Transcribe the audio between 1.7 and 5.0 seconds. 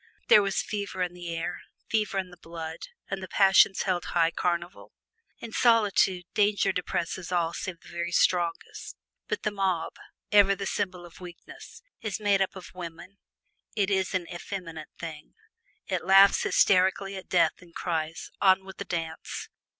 fever in the blood, and the passions held high carnival.